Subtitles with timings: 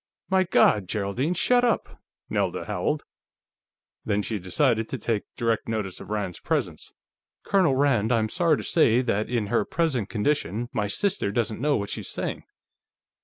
[0.31, 3.03] "My God, Geraldine, shut up!" Nelda howled.
[4.03, 6.91] Then she decided to take direct notice of Rand's presence.
[7.43, 11.77] "Colonel Rand, I'm sorry to say that, in her present condition, my sister doesn't know
[11.77, 12.45] what she's saying.